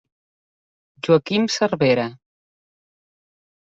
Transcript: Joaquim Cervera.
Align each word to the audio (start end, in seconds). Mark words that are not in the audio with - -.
Joaquim 1.07 1.47
Cervera. 1.59 2.09